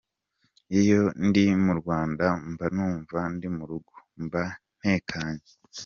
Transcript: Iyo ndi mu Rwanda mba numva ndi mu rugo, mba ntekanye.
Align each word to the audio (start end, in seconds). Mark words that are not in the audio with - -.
Iyo 0.79 1.01
ndi 1.27 1.43
mu 1.65 1.73
Rwanda 1.79 2.25
mba 2.51 2.65
numva 2.75 3.19
ndi 3.33 3.47
mu 3.55 3.63
rugo, 3.69 3.95
mba 4.23 4.43
ntekanye. 4.79 5.47